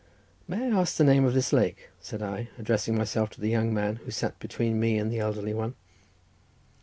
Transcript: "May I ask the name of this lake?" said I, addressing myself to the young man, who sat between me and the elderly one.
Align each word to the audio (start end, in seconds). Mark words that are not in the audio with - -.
"May 0.47 0.63
I 0.71 0.75
ask 0.79 0.97
the 0.97 1.03
name 1.03 1.25
of 1.25 1.35
this 1.35 1.53
lake?" 1.53 1.91
said 1.99 2.23
I, 2.23 2.49
addressing 2.57 2.97
myself 2.97 3.29
to 3.29 3.39
the 3.39 3.49
young 3.51 3.71
man, 3.71 3.97
who 3.97 4.09
sat 4.09 4.39
between 4.39 4.79
me 4.79 4.97
and 4.97 5.11
the 5.11 5.19
elderly 5.19 5.53
one. 5.53 5.75